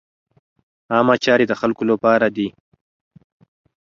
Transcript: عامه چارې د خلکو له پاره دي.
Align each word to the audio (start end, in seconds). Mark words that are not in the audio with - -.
عامه 0.93 1.15
چارې 1.25 1.45
د 1.47 1.53
خلکو 1.61 1.83
له 1.89 1.95
پاره 2.03 2.29
دي. 2.35 2.47